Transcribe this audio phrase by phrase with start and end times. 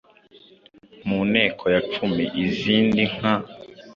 [1.07, 3.33] Mu nteko ya cumi: Izindi nka